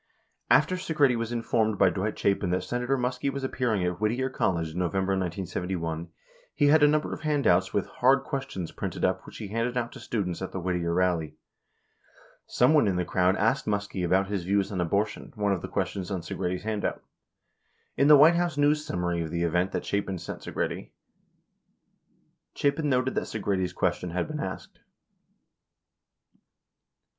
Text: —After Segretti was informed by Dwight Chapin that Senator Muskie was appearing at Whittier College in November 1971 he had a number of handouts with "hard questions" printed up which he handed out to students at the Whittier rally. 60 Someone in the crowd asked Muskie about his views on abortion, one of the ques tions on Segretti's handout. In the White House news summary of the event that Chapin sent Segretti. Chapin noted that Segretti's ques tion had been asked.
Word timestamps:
—After 0.59 0.77
Segretti 0.77 1.15
was 1.15 1.31
informed 1.31 1.77
by 1.77 1.91
Dwight 1.91 2.17
Chapin 2.17 2.49
that 2.49 2.63
Senator 2.63 2.97
Muskie 2.97 3.31
was 3.31 3.43
appearing 3.43 3.83
at 3.85 4.01
Whittier 4.01 4.31
College 4.31 4.71
in 4.71 4.79
November 4.79 5.11
1971 5.11 6.07
he 6.55 6.65
had 6.69 6.81
a 6.81 6.87
number 6.87 7.13
of 7.13 7.21
handouts 7.21 7.71
with 7.71 7.85
"hard 7.85 8.23
questions" 8.23 8.71
printed 8.71 9.05
up 9.05 9.23
which 9.27 9.37
he 9.37 9.49
handed 9.49 9.77
out 9.77 9.91
to 9.91 9.99
students 9.99 10.41
at 10.41 10.51
the 10.53 10.59
Whittier 10.59 10.91
rally. 10.91 11.35
60 12.47 12.47
Someone 12.47 12.87
in 12.87 12.95
the 12.95 13.05
crowd 13.05 13.35
asked 13.35 13.67
Muskie 13.67 14.03
about 14.03 14.25
his 14.25 14.43
views 14.43 14.71
on 14.71 14.81
abortion, 14.81 15.33
one 15.35 15.53
of 15.53 15.61
the 15.61 15.67
ques 15.67 15.89
tions 15.89 16.09
on 16.09 16.21
Segretti's 16.21 16.63
handout. 16.63 17.03
In 17.95 18.07
the 18.07 18.17
White 18.17 18.33
House 18.37 18.57
news 18.57 18.83
summary 18.83 19.21
of 19.21 19.29
the 19.29 19.43
event 19.43 19.71
that 19.71 19.85
Chapin 19.85 20.17
sent 20.17 20.41
Segretti. 20.41 20.93
Chapin 22.55 22.89
noted 22.89 23.13
that 23.13 23.25
Segretti's 23.27 23.71
ques 23.71 23.97
tion 23.97 24.09
had 24.09 24.27
been 24.27 24.39
asked. 24.39 24.79